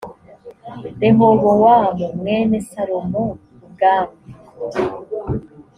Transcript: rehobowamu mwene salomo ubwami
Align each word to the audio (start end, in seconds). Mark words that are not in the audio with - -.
rehobowamu 1.01 2.07
mwene 2.19 2.57
salomo 2.69 3.23
ubwami 3.65 4.19